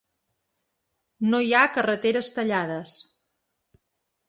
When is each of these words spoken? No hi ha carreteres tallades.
No 1.33 1.41
hi 1.47 1.53
ha 1.59 1.69
carreteres 1.77 2.33
tallades. 2.39 2.97